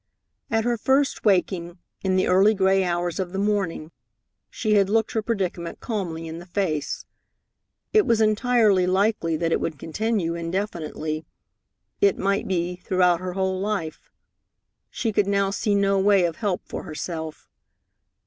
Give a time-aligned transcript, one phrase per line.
[0.49, 3.91] At her first waking, in the early gray hours of the morning,
[4.49, 7.05] she had looked her predicament calmly in the face.
[7.93, 11.27] It was entirely likely that it would continue indefinitely;
[11.99, 14.09] it might be, throughout her whole life.
[14.89, 17.47] She could now see no way of help for herself.